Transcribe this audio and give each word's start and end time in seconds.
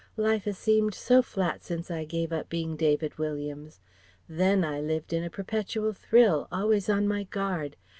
Life 0.17 0.45
has 0.45 0.57
seemed 0.57 0.95
so 0.95 1.21
flat 1.21 1.63
since 1.63 1.91
I 1.91 2.05
gave 2.05 2.33
up 2.33 2.49
being 2.49 2.75
David 2.75 3.19
Williams. 3.19 3.79
Then 4.27 4.65
I 4.65 4.81
lived 4.81 5.13
in 5.13 5.23
a 5.23 5.29
perpetual 5.29 5.93
thrill, 5.93 6.47
always 6.51 6.89
on 6.89 7.07
my 7.07 7.25
guard. 7.25 7.75